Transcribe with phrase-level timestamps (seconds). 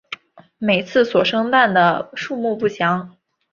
[0.57, 3.15] 每次所生蛋的数目不详。